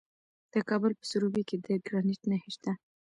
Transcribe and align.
د 0.53 0.55
کابل 0.69 0.91
په 0.99 1.05
سروبي 1.11 1.43
کې 1.49 1.55
د 1.65 1.67
ګرانیټ 1.85 2.21
نښې 2.29 2.49
شته. 2.55 2.71